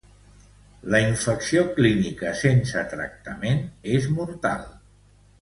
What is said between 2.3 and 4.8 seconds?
sense tractament és mortal.